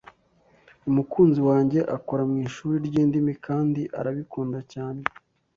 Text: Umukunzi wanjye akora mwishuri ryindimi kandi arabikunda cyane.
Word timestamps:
Umukunzi 0.89 1.39
wanjye 1.49 1.79
akora 1.97 2.21
mwishuri 2.29 2.75
ryindimi 2.87 3.33
kandi 3.45 3.81
arabikunda 3.99 4.59
cyane. 4.73 5.01